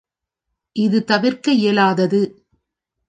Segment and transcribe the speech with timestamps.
[0.75, 2.21] இது தவிர்க்க இயலாதது.